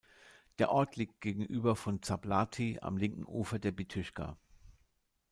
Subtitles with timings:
[0.57, 4.35] Der Ort liegt gegenüber von Záblatí am linken Ufer der Bítýška.